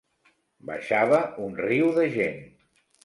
Baixava 0.69 1.19
un 1.49 1.53
riu 1.67 1.93
de 1.99 2.07
gent. 2.17 2.41